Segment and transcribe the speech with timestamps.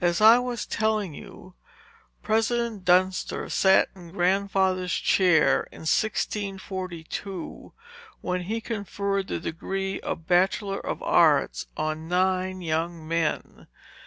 [0.00, 1.52] "As I was telling you,
[2.22, 7.74] President Dunster sat in Grandfather's chair in 1642,
[8.22, 13.66] when he conferred the degree of bachelor of arts on nine young men.